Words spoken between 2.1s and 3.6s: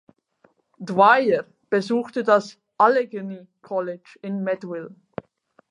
das Allegheny